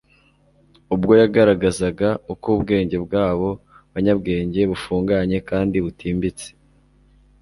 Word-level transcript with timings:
Ubwo 0.93 1.11
yagaragazaga 1.21 2.09
uko 2.33 2.47
ubwenge 2.55 2.97
bwabo 3.05 3.49
banyabwenge 3.93 4.61
bufunganye 4.71 5.37
kandi 5.49 5.75
butimbitse, 5.85 6.47